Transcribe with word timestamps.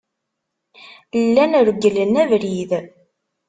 Llan 1.23 1.53
regglen 1.67 2.13
abrid. 2.23 2.71